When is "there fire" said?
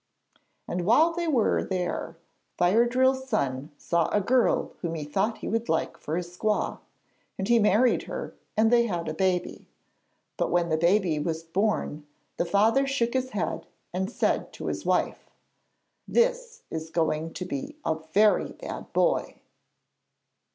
1.63-2.87